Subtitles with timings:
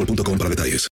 [0.00, 0.88] boostmobile.com para detalles.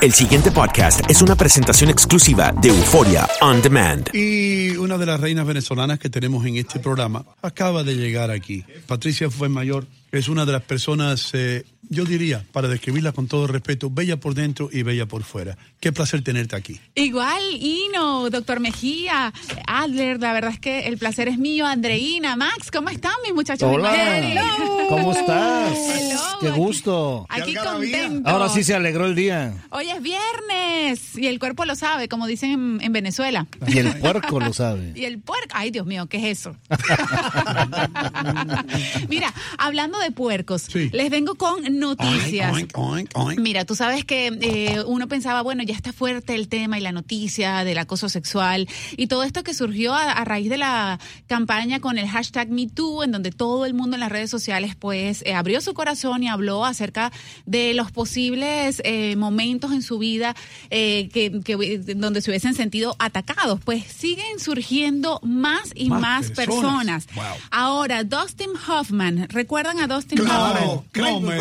[0.00, 4.10] El siguiente podcast es una presentación exclusiva de Euforia On Demand.
[4.12, 8.64] Y una de las reinas venezolanas que tenemos en este programa acaba de llegar aquí.
[8.86, 13.90] Patricia Fuenmayor es una de las personas, eh, yo diría, para describirla con todo respeto,
[13.90, 15.56] bella por dentro y bella por fuera.
[15.80, 16.80] Qué placer tenerte aquí.
[16.94, 19.32] Igual, Ino, doctor Mejía,
[19.66, 23.68] Adler, la verdad es que el placer es mío, Andreina, Max, ¿cómo están mis muchachos?
[23.70, 24.18] Hola.
[24.18, 24.86] Hello.
[24.88, 25.76] ¿Cómo estás?
[25.76, 26.20] Hello.
[26.40, 27.26] Qué gusto.
[27.28, 28.28] Aquí contento.
[28.28, 29.54] Ahora sí se alegró el día.
[29.70, 30.81] Hoy es viernes
[31.16, 33.46] y el cuerpo lo sabe, como dicen en, en Venezuela.
[33.66, 34.92] Y el puerco lo sabe.
[35.02, 36.56] Y el puerco, ay Dios mío, ¿qué es eso?
[39.08, 42.52] Mira, hablando de puercos, les vengo con noticias.
[42.52, 43.40] Oink, oink, oink.
[43.40, 46.92] Mira, tú sabes que eh, uno pensaba, bueno, ya está fuerte el tema y la
[46.92, 51.80] noticia del acoso sexual y todo esto que surgió a, a raíz de la campaña
[51.80, 55.34] con el hashtag MeToo, en donde todo el mundo en las redes sociales pues eh,
[55.34, 57.12] abrió su corazón y habló acerca
[57.46, 60.34] de los posibles eh, momentos en su vida
[60.70, 60.81] eh,
[61.12, 63.60] que, que- donde se hubiesen sentido atacados.
[63.64, 67.06] Pues siguen surgiendo más y más, Más personas.
[67.06, 67.06] personas.
[67.14, 67.24] Wow.
[67.50, 70.80] Ahora, Dustin Hoffman, ¿recuerdan a Dustin Hoffman?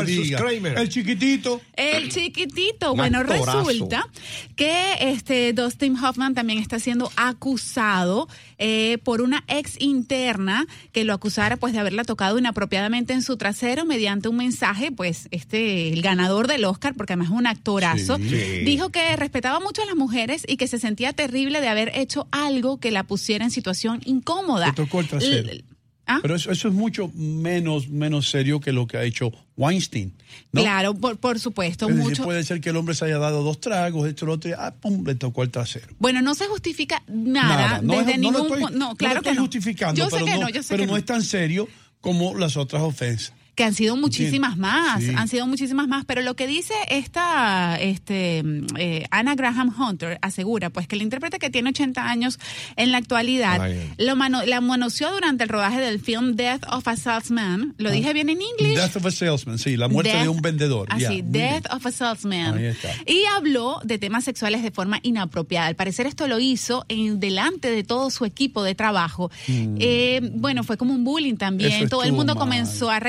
[0.05, 0.41] digas.
[0.77, 1.61] El chiquitito.
[1.75, 2.91] El chiquitito.
[2.91, 3.63] Un Bueno, actorazo.
[3.63, 4.07] resulta
[4.55, 8.27] que este Dustin Hoffman también está siendo acusado
[8.63, 13.35] eh, por una ex interna que lo acusara pues de haberla tocado inapropiadamente en su
[13.35, 18.17] trasero mediante un mensaje, pues este el ganador del Oscar, porque además es un actorazo,
[18.17, 18.61] Sí.
[18.63, 22.27] Dijo que respetaba mucho a las mujeres y que se sentía terrible de haber hecho
[22.31, 24.67] algo que la pusiera en situación incómoda.
[24.67, 25.49] Le tocó el trasero.
[25.49, 25.63] L-
[26.07, 26.19] ¿Ah?
[26.21, 30.13] Pero eso, eso es mucho menos, menos serio que lo que ha hecho Weinstein.
[30.51, 30.61] ¿no?
[30.61, 32.23] Claro, por, por supuesto, Es decir, mucho.
[32.23, 34.73] puede ser que el hombre se haya dado dos tragos, esto, lo otro, y ah,
[34.79, 35.87] pum, le tocó el trasero.
[35.99, 39.19] Bueno, no se justifica nada, No, desde es- no lo ningún estoy, no, claro lo
[39.19, 39.41] estoy que no.
[39.41, 40.97] justificando, Yo sé pero, que no, no, yo sé pero que no.
[40.97, 41.67] es tan serio
[42.01, 43.33] como las otras ofensas.
[43.55, 45.11] Que han sido muchísimas más, sí.
[45.15, 50.17] han sido muchísimas más, pero lo que dice esta este, mm, eh, Anna Graham Hunter
[50.21, 52.39] asegura pues que el intérprete que tiene 80 años
[52.77, 53.93] en la actualidad Ay.
[53.97, 58.13] lo mano- la manoseó durante el rodaje del film Death of a Salesman, lo dije
[58.13, 58.75] bien en inglés.
[58.75, 60.87] Death of a salesman, sí, la muerte Death- de un vendedor.
[60.89, 61.31] Así, bien.
[61.31, 62.57] Death of a Salesman.
[62.57, 62.89] Ahí está.
[63.05, 65.67] Y habló de temas sexuales de forma inapropiada.
[65.67, 69.29] Al parecer esto lo hizo en delante de todo su equipo de trabajo.
[69.47, 71.71] Eh, bueno, fue como un bullying también.
[71.71, 71.75] Mm.
[71.83, 72.43] Eso todo el mundo mal.
[72.43, 72.99] comenzó a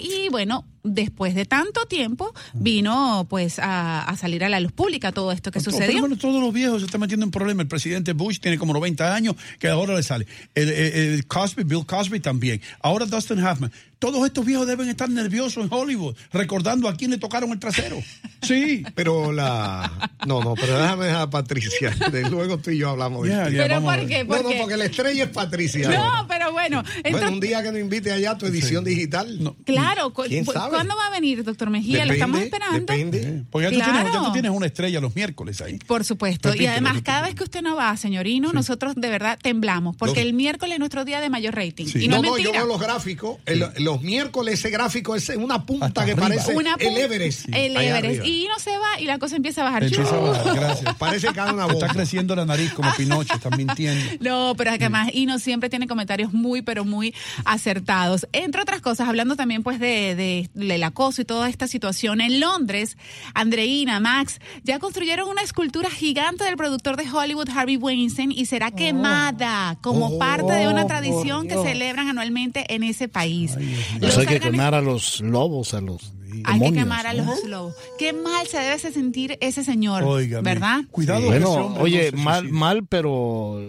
[0.00, 5.12] y bueno, después de tanto tiempo vino pues a, a salir a la luz pública
[5.12, 6.00] todo esto que Pero sucedió.
[6.00, 7.64] bueno, todos los viejos se están metiendo en problemas.
[7.64, 10.26] El presidente Bush tiene como 90 años, que ahora le sale.
[10.54, 12.60] El, el- el Cosby, Bill Cosby también.
[12.80, 13.70] Ahora Dustin Hoffman.
[13.98, 17.98] Todos estos viejos deben estar nerviosos en Hollywood, recordando a quién le tocaron el trasero.
[18.40, 18.82] Sí.
[18.94, 21.90] Pero la, No, no, pero déjame dejar a Patricia.
[22.10, 23.50] De luego tú y yo hablamos de Ya, esto.
[23.56, 24.24] ya, ¿Pero por qué?
[24.24, 24.56] No, ¿Por no, qué?
[24.58, 25.90] porque la estrella es Patricia.
[25.90, 26.82] No, pero bueno.
[26.82, 29.54] Bueno, entonces- un día que nos invite allá a tu edición digital.
[29.66, 30.88] Claro, ¿Quién cu- sabe?
[30.88, 32.04] ¿cuándo va a venir, doctor Mejía?
[32.06, 32.78] Lo estamos esperando.
[32.78, 33.42] Depende.
[33.50, 34.24] Porque ya, tú tienes, ya Claro.
[34.26, 35.78] tú tienes una estrella los miércoles ahí.
[35.86, 36.54] Por supuesto.
[36.54, 37.04] y además, repítelo.
[37.16, 39.96] cada vez que usted no va, señorino, nosotros de verdad temblamos.
[39.96, 41.86] Porque Los- el miércoles es nuestro día de mayor rating.
[41.86, 42.04] Sí.
[42.04, 43.38] Y no, No, no, yo veo los gráficos.
[43.46, 46.28] el- los miércoles ese gráfico es una punta Hasta que arriba.
[46.28, 47.48] parece Una el pu- Everest.
[47.52, 48.24] El Everest.
[48.26, 49.84] Y no se va y la cosa empieza a bajar.
[49.84, 50.94] Empieza a bajar, gracias.
[50.98, 54.00] Parece que una está creciendo la nariz como Pinocho, estás mintiendo.
[54.20, 57.14] No, pero además Ino siempre tiene comentarios muy, pero muy
[57.44, 58.26] acertados.
[58.32, 62.20] Entre otras cosas, hablando también pues de, de- del acoso y toda esta situación.
[62.20, 62.96] En Londres,
[63.34, 68.70] Andreina, Max, ya construyeron una escultura gigante del productor de Hollywood, Harvey Weinstein, y será
[68.70, 73.52] quemada como Oh, parte de una tradición que celebran anualmente en ese país.
[73.54, 76.12] Pues Los hay que quemar a los lobos, a los
[76.44, 77.24] Hay que quemar a ¿no?
[77.24, 77.74] los lobos.
[77.98, 80.80] Qué mal se debe sentir ese señor, Óigame, ¿verdad?
[80.90, 83.60] Cuidado, Bueno, hombre oye, no mal, mal, pero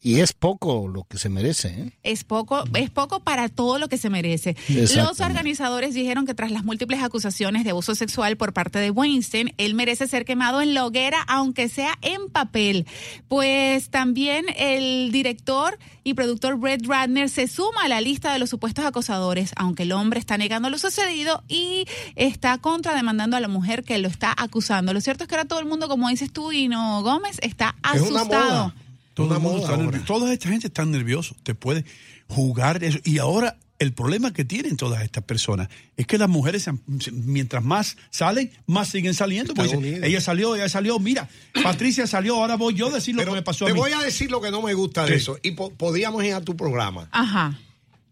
[0.00, 1.68] y es poco lo que se merece.
[1.68, 1.92] ¿eh?
[2.02, 4.56] es poco, es poco para todo lo que se merece.
[4.68, 9.54] Los organizadores dijeron que tras las múltiples acusaciones de abuso sexual por parte de Weinstein,
[9.58, 12.86] él merece ser quemado en la hoguera, aunque sea en papel.
[13.28, 18.50] Pues también el director y productor Brett Ratner se suma a la lista de los
[18.50, 23.84] supuestos acosadores, aunque el hombre está negando lo sucedido y está contrademandando a la mujer
[23.84, 24.92] que lo está acusando.
[24.92, 28.02] Lo cierto es que ahora todo el mundo, como dices tú, Hino Gómez, está Es
[28.02, 28.50] una asustado.
[28.50, 28.74] moda.
[29.14, 29.84] Todo Una el mundo moda está ahora.
[29.86, 30.06] nervioso.
[30.06, 31.36] Toda esta gente está nervioso.
[31.42, 31.84] Te puede
[32.28, 32.98] jugar eso.
[33.04, 36.68] Y ahora el problema que tienen todas estas personas es que las mujeres,
[37.12, 39.54] mientras más salen, más siguen saliendo.
[39.54, 40.00] Dicen, Unidos.
[40.02, 40.98] ella salió, ella salió.
[40.98, 41.28] Mira,
[41.62, 43.80] Patricia salió, ahora voy yo a decir lo Pero que me pasó te a mí.
[43.80, 45.38] voy a decir lo que no me gusta de eso.
[45.42, 47.08] Y po- podíamos ir a tu programa.
[47.12, 47.58] Ajá.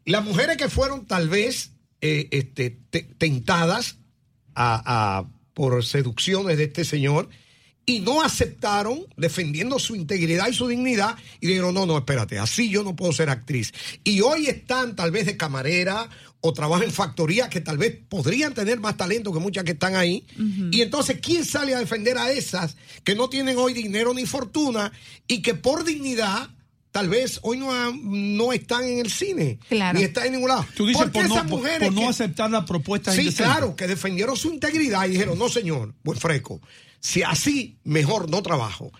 [0.04, 1.72] Las mujeres que fueron tal vez
[2.06, 3.96] eh, este, te- tentadas
[4.54, 4.82] a-
[5.18, 7.28] a- por seducciones de este señor
[7.88, 12.68] y no aceptaron defendiendo su integridad y su dignidad y dijeron, no, no, espérate, así
[12.68, 13.72] yo no puedo ser actriz.
[14.04, 16.08] Y hoy están tal vez de camarera
[16.40, 19.94] o trabajan en factoría que tal vez podrían tener más talento que muchas que están
[19.96, 20.26] ahí.
[20.72, 24.92] Y entonces, ¿quién sale a defender a esas que no tienen hoy dinero ni fortuna
[25.28, 26.50] y que por dignidad...
[26.96, 29.98] Tal vez hoy no, ha- no están en el cine, Claro.
[29.98, 30.64] ni están en ningún lado.
[30.74, 33.44] Tú dices ¿Por no, esas por- mujeres por no que- aceptar la propuesta Sí, indecente.
[33.44, 36.62] claro, que defendieron su integridad y dijeron, no señor, buen fresco,
[37.00, 38.92] si así, mejor no trabajo.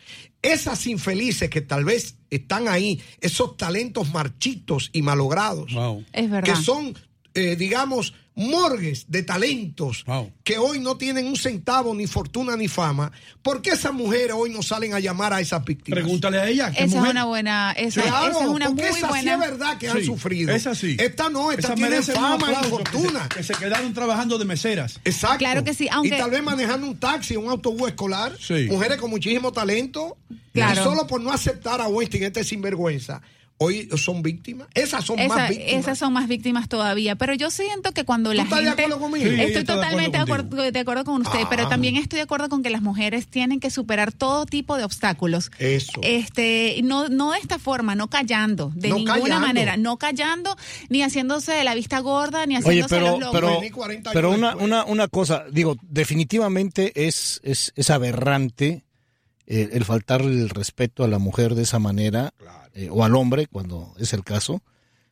[0.42, 6.04] Esas infelices que tal vez están ahí, esos talentos marchitos y malogrados, Wow.
[6.12, 6.54] Es verdad.
[6.54, 6.94] que son,
[7.32, 10.30] eh, digamos, morgues de talentos Wow.
[10.44, 13.10] que hoy no tienen un centavo, ni fortuna, ni fama,
[13.42, 16.00] ¿por qué esas mujeres hoy no salen a llamar a esas víctimas?
[16.00, 16.70] Pregúntale a ella.
[16.70, 17.06] ¿qué Esa mujer?
[17.08, 19.22] es una buena, esa, Claro, esa es una porque muy esa buena.
[19.22, 20.52] sí es verdad que han sufrido.
[20.54, 20.96] Esa sí.
[21.00, 23.28] Esta no, esta Esa tiene fama y aplauso, que se- fortuna.
[23.28, 25.00] Que se, quedaron trabajando de meseras.
[25.04, 25.38] Exacto.
[25.38, 28.36] Claro que sí, aunque- Y tal vez manejando un taxi, un autobús escolar.
[28.38, 28.66] Sí.
[28.70, 30.18] Mujeres con muchísimo talento.
[30.52, 30.80] Claro.
[30.80, 33.22] Y solo por no aceptar a Weinstein, este sinvergüenza,
[33.58, 34.68] hoy son víctimas.
[34.74, 35.72] Esas son Esa- más víctimas.
[35.80, 39.00] esas son más víctimas todavía, pero yo siento que cuando la estás de gente acuerdo
[39.00, 39.24] conmigo?
[39.26, 41.46] Sí, ella estoy está de totalmente de acuerdo acuerdo, de acuerdo con usted, Ah.
[41.48, 44.84] pero también estoy de acuerdo con que las mujeres tienen que superar todo tipo de
[44.84, 45.50] obstáculos.
[45.58, 46.00] Eso.
[46.02, 49.46] Este, no no de esta forma, no callando, de No ninguna callando.
[49.46, 50.56] manera, no callando
[50.88, 53.34] ni haciéndose de la vista gorda ni Oye, haciéndose pero, los locos.
[53.34, 54.64] pero, Vení 40 años pero una, después.
[54.66, 58.84] una, una cosa, digo, definitivamente es, es, es aberrante
[59.46, 62.34] eh, el faltar el respeto a la mujer de esa manera,
[62.76, 64.62] eh, o al hombre, cuando es el caso,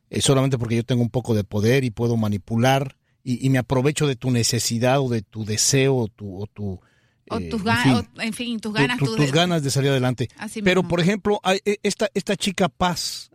[0.09, 3.57] eh, solamente porque yo tengo un poco de poder y puedo manipular y, y me
[3.57, 6.37] aprovecho de tu necesidad o de tu deseo o tu...
[6.41, 6.79] O tu
[7.27, 9.31] o eh, tus en ganas, fin, en fin, tus tu- ganas, tu- tu tus de-
[9.31, 10.29] ganas de salir adelante.
[10.37, 10.89] Así Pero, mismo.
[10.89, 11.41] por ejemplo,
[11.81, 13.31] esta, esta chica Paz,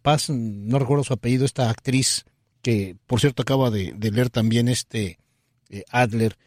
[0.00, 2.24] Paz, no recuerdo su apellido, esta actriz,
[2.62, 5.18] que por cierto acaba de, de leer también este
[5.90, 6.38] Adler,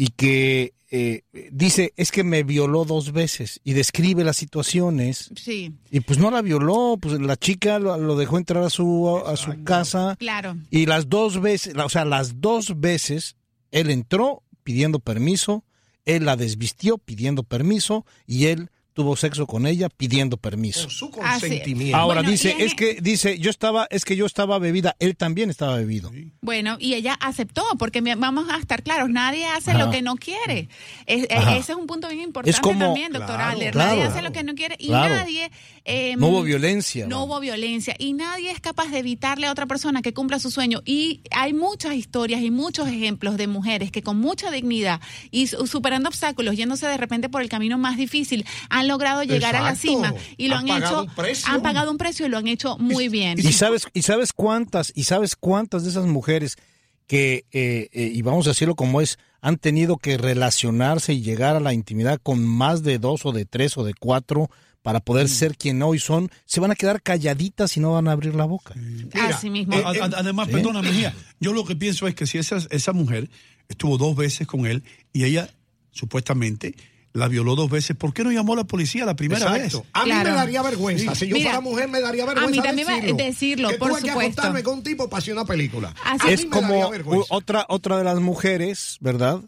[0.00, 5.74] y que eh, dice, es que me violó dos veces, y describe las situaciones, Sí,
[5.90, 9.36] y pues no la violó, pues la chica lo, lo dejó entrar a su, a
[9.36, 10.56] su casa, claro.
[10.70, 13.34] y las dos veces, o sea, las dos veces,
[13.72, 15.64] él entró pidiendo permiso,
[16.04, 20.82] él la desvistió pidiendo permiso y él tuvo sexo con ella pidiendo permiso.
[20.82, 21.42] Con su Ah, sí.
[21.42, 21.96] consentimiento.
[21.96, 25.50] Ahora Bueno, dice, es que dice, yo estaba, es que yo estaba bebida, él también
[25.50, 26.10] estaba bebido.
[26.40, 29.84] Bueno, y ella aceptó, porque vamos a estar claros, nadie hace Ajá.
[29.84, 30.68] lo que no quiere.
[31.06, 31.56] Es- Ajá.
[31.56, 33.72] ese es un punto bien importante Es como- también, doctor Claro, Adler.
[33.72, 33.90] claro.
[33.90, 35.14] nadie hace lo que no quiere y Claro.
[35.14, 35.52] nadie...
[35.84, 37.06] eh, No hubo violencia.
[37.06, 40.50] No hubo violencia y nadie es capaz de evitarle a otra persona que cumpla su
[40.50, 40.82] sueño.
[40.84, 45.00] Y hay muchas historias y muchos ejemplos de mujeres que con mucha dignidad
[45.30, 49.54] y su- superando obstáculos, yéndose de repente por el camino más difícil, han logrado llegar
[49.54, 51.48] a la cima y lo Han han, pagado hecho, un precio.
[51.52, 53.38] han pagado un precio y lo han hecho muy bien.
[53.38, 56.56] Y sabes, y sabes cuántas, y sabes cuántas de esas mujeres
[57.06, 61.54] que, eh, eh, y vamos a decirlo como es, han tenido que relacionarse y llegar
[61.56, 64.50] a la intimidad con más de dos o de tres o de cuatro
[64.82, 68.12] para poder ser quien hoy son, se van a quedar calladitas y no van a
[68.12, 68.74] abrir la boca.
[69.28, 69.74] Así mismo.
[69.76, 70.54] A- además, Sí.
[70.54, 73.28] perdona, Mejía, yo lo que pienso es que si esa, esa mujer
[73.68, 75.50] estuvo dos veces con él y ella
[75.92, 76.74] supuestamente
[77.18, 79.80] la violó dos veces, ¿por qué no llamó a la policía la primera Exacto.
[79.82, 79.90] vez?
[79.92, 80.30] A mí Claro.
[80.30, 81.14] me daría vergüenza.
[81.14, 81.20] Sí.
[81.20, 82.48] Si yo Mira, fuera mujer, me daría vergüenza.
[82.48, 83.16] a mí también me- decirlo.
[83.16, 84.40] decirlo, que por tuve que supuesto.
[84.40, 85.94] acostarme con un tipo para hacer una película.
[86.04, 86.90] Así A es como
[87.28, 89.40] otra otra de las mujeres, ¿verdad?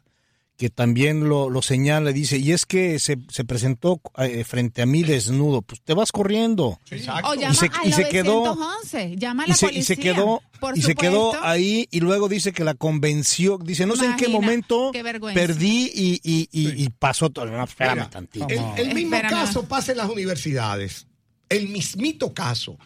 [0.61, 4.87] Que también lo, lo señala, dice, y es que se, se presentó eh, frente a
[4.87, 6.67] mí desnudo, pues te vas corriendo.
[6.67, 9.83] O Y se- al y se quedó- 911, llama a Y se, y policía.
[9.83, 13.97] se quedó por y se quedó ahí y luego dice que la convenció, dice, no
[13.97, 17.47] sé en qué momento qué perdí y, y, y, y pasó todo.
[17.47, 18.47] No, espérame Mira, tantito.
[18.51, 19.31] El, el mismo Espérame.
[19.47, 21.07] caso pasa en las universidades.
[21.49, 22.77] El mismito caso.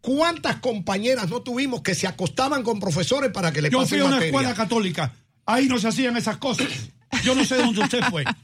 [0.00, 3.98] ¿Cuántas compañeras no tuvimos que se acostaban con profesores para que le Yo pasen fui
[3.98, 4.28] a una materia?
[4.30, 5.12] escuela católica,
[5.44, 6.66] ahí no se hacían esas cosas.
[7.24, 8.24] Yo no sé dónde usted fue.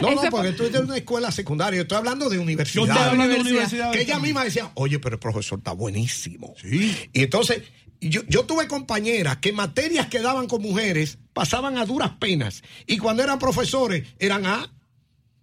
[0.00, 1.82] No, no, porque tú eres de una escuela secundaria.
[1.82, 2.86] Estoy hablando de universidad.
[2.86, 3.92] Yo estoy hablando de universidad.
[3.92, 6.54] Que ella misma decía, oye, pero el profesor está buenísimo.
[6.60, 6.96] Sí.
[7.12, 7.62] Y entonces,
[8.00, 12.62] yo, yo tuve compañeras que materias que daban con mujeres pasaban a duras penas.
[12.86, 14.72] Y cuando eran profesores, eran A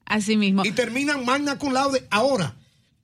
[0.06, 0.64] Así mismo.
[0.66, 2.08] y terminan magna cum laude.
[2.10, 2.56] Ahora,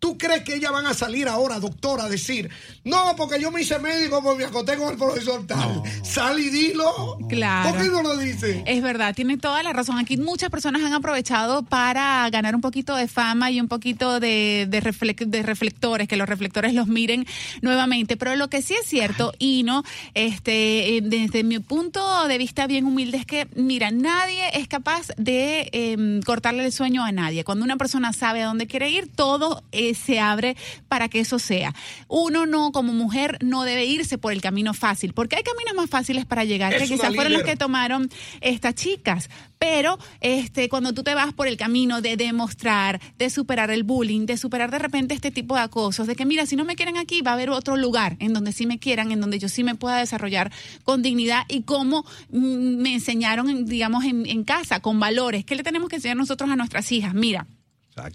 [0.01, 2.49] ¿tú crees que ellas van a salir ahora, doctora, a decir,
[2.83, 5.83] no, porque yo me hice médico porque me acosté con el profesor tal?
[6.03, 7.19] Sal y dilo.
[7.29, 7.69] Claro.
[7.69, 8.63] ¿Por qué no lo dice?
[8.65, 9.99] Es verdad, tiene toda la razón.
[9.99, 14.67] Aquí muchas personas han aprovechado para ganar un poquito de fama y un poquito de,
[14.67, 14.81] de,
[15.27, 17.27] de reflectores, que los reflectores los miren
[17.61, 18.17] nuevamente.
[18.17, 19.83] Pero lo que sí es cierto, y no,
[20.15, 25.09] este, eh, desde mi punto de vista bien humilde, es que, mira, nadie es capaz
[25.17, 27.43] de em, cortarle el sueño a nadie.
[27.43, 30.55] Cuando una persona sabe a dónde quiere ir, todo eh, se abre
[30.87, 31.73] para que eso sea.
[32.07, 35.89] Uno no, como mujer, no debe irse por el camino fácil, porque hay caminos más
[35.89, 38.09] fáciles para llegar, Es que quizás fueron los que tomaron
[38.41, 39.29] estas chicas.
[39.59, 44.25] Pero este, cuando tú te vas por el camino de demostrar, de superar el bullying,
[44.25, 46.97] de superar de repente este tipo de acosos, de que mira, si no me quieren
[46.97, 49.63] aquí, va a haber otro lugar en donde sí me quieran, en donde yo sí
[49.63, 50.51] me pueda desarrollar
[50.83, 55.45] con dignidad y como mm, me enseñaron, en, digamos, en, en casa, con valores.
[55.45, 57.13] ¿Qué le tenemos que enseñar nosotros a nuestras hijas?
[57.13, 57.45] Mira.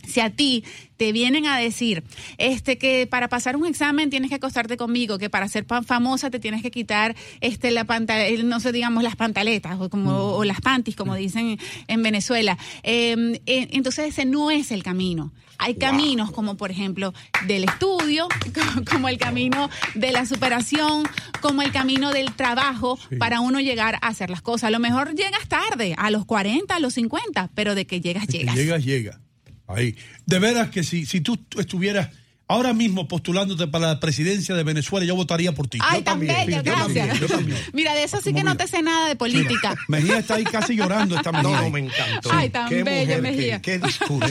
[0.09, 0.65] Si a ti
[0.97, 2.03] te vienen a decir
[2.39, 6.31] este que para pasar un examen tienes que acostarte conmigo, que para ser pan famosa
[6.31, 10.13] te tienes que quitar este la panta, el- no sé, digamos las pantaletas o como
[10.37, 12.57] o las panties como dicen en Venezuela.
[12.83, 15.33] Eh, eh, entonces ese no es el camino.
[15.59, 17.15] Hay caminos como por ejemplo
[17.47, 21.05] del estudio, co- como el camino de la superación,
[21.41, 24.65] como el camino del trabajo para uno llegar a hacer las cosas.
[24.69, 28.27] A lo mejor llegas tarde, a los 40, a los 50, pero de que llegas,
[28.27, 28.55] que llegas.
[28.55, 29.21] llegas, llega.
[29.69, 29.97] Ahí.
[30.27, 32.11] De veras que si, si tú estuvieras
[32.49, 35.79] ahora mismo postulándote para la presidencia de Venezuela, yo votaría por ti.
[35.83, 37.21] Ay, Yo tan también, bella, yo también, gracias.
[37.31, 37.59] yo también.
[37.73, 39.75] Mira, de eso sí que no te sé nada de política.
[39.89, 41.63] Mejía está ahí casi llorando esta No, mañana.
[41.63, 42.31] no, me encantó.
[42.33, 43.61] Ay, tan Qué bella, mujer, Mejía.
[43.61, 44.29] Qué, qué discurso.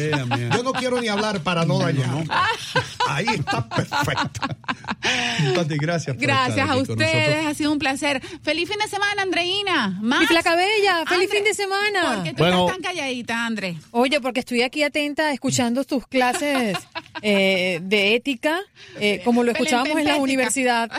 [0.54, 2.24] Yo no quiero ni hablar para no dañar.
[3.07, 4.41] Ahí está perfecto.
[5.55, 6.15] Pati, gracias.
[6.15, 8.21] por Gracias estar a aquí ustedes, ha sido un placer.
[8.41, 10.00] Feliz fin de semana, Andreina.
[10.01, 10.21] Más.
[10.21, 12.15] Mi flaca bella, feliz fin de semana.
[12.15, 12.65] ¿Por qué tú Bueno.
[12.67, 13.77] estás tan calladita, André?
[13.91, 16.77] Oye, porque estoy aquí atenta escuchando tus clases
[17.21, 18.59] eh, de ética,
[19.00, 20.24] eh, como lo escuchábamos en la Pelempempética.
[20.24, 20.91] universidad.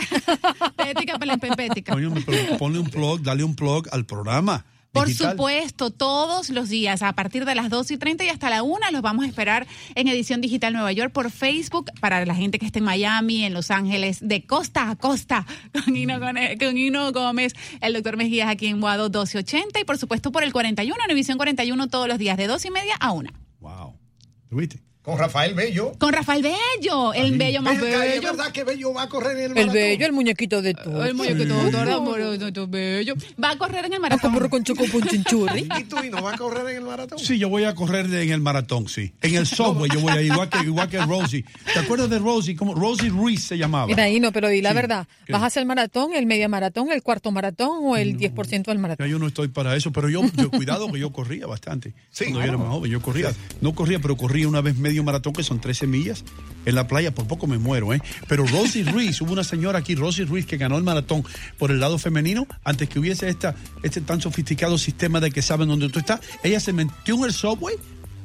[0.77, 1.93] Pética, pelempempética.
[1.93, 4.65] Coño, pero ponle un plug, dale un plug al programa.
[4.97, 5.33] Por digital.
[5.33, 8.91] supuesto, todos los días, a partir de las 2 y 30 y hasta la 1,
[8.93, 12.67] los vamos a esperar en Edición Digital Nueva York por Facebook, para la gente que
[12.67, 15.47] esté en Miami, en Los Ángeles, de costa a costa,
[15.85, 20.33] con Hino, con Hino Gómez, el doctor Mejías aquí en Guado 1280 y por supuesto
[20.33, 23.31] por el 41, en Edición 41 todos los días, de 2 y media a 1.
[23.61, 23.99] Wow.
[24.49, 24.81] ¿Tú viste?
[25.07, 25.93] Con Rafael Bello.
[25.99, 28.23] Con Rafael Bello, el bello más acá, ¿Es bello.
[28.23, 29.73] verdad que Bello va a correr en el El maratón?
[29.75, 31.05] bello, el muñequito de todo.
[31.05, 33.15] El muñequito todo amoroso, bello.
[33.43, 34.33] Va a correr en el maratón.
[34.35, 35.69] Como con choco chinchurri.
[35.81, 37.21] ¿Y tú y no va a correr en el maratón?
[37.21, 39.13] Sí, yo voy a correr en el maratón, sí.
[39.23, 41.45] En el subway yo voy a ir, igual que, igual que Rosie.
[41.73, 42.57] ¿Te acuerdas de Rosie?
[42.57, 43.87] Como Rosie Ruiz se llamaba.
[43.87, 44.75] Mira, ahí no, pero di la Sí.
[44.75, 45.07] verdad.
[45.25, 45.33] ¿Qué?
[45.33, 48.81] ¿Vas a hacer el maratón, el media maratón, el cuarto maratón o el 10% del
[48.81, 49.07] maratón?
[49.07, 51.95] Ya yo no estoy para eso, pero yo, yo cuidado que yo corría bastante.
[52.11, 53.33] Sí, cuando yo era más joven, yo corría.
[53.61, 56.25] No corría, pero corría una vez medio maratón, que son 13 millas,
[56.65, 57.15] en la playa.
[57.15, 58.01] Por poco me muero, ¿eh?
[58.29, 61.23] Pero Rosie Ruiz, hubo una señora aquí, Rosie Ruiz, que ganó el maratón
[61.59, 65.69] por el lado femenino, antes que hubiese esta, este tan sofisticado sistema de que saben
[65.69, 66.21] dónde tú estás.
[66.43, 67.77] Ella se metió en el subway,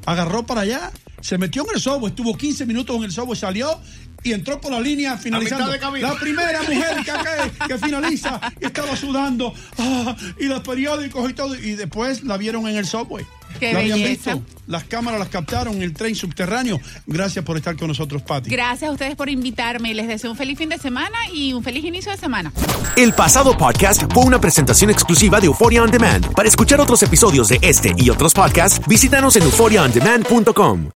[0.06, 3.78] agarró para allá, se metió en el subway, estuvo 15 minutos en el subway, salió
[4.24, 5.70] y entró por la línea finalizando.
[5.70, 9.52] La primera mujer que, que, finaliza y estaba sudando.
[9.78, 11.54] ah, y los periódicos y todo.
[11.54, 13.26] Y después la vieron en el subway.
[13.58, 14.42] Qué la habían visto.
[14.66, 16.80] Las cámaras las captaron en el tren subterráneo.
[17.06, 18.50] Gracias por estar con nosotros, Pati.
[18.50, 19.92] Gracias a ustedes por invitarme.
[19.94, 22.52] Les deseo un feliz fin de semana y un feliz inicio de semana.
[22.96, 26.32] El pasado podcast fue una presentación exclusiva de Euphoria On Demand.
[26.34, 30.90] Para escuchar otros episodios de este y otros podcasts, visítanos en euphoriaondemand.com.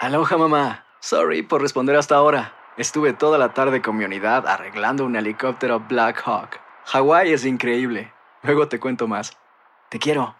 [0.00, 0.84] Aloha mamá.
[1.00, 2.54] Sorry por responder hasta ahora.
[2.76, 6.60] Estuve toda la tarde con mi unidad arreglando un helicóptero Black Hawk.
[6.86, 8.12] Hawái es increíble.
[8.42, 9.36] Luego te cuento más.
[9.90, 10.39] Te quiero.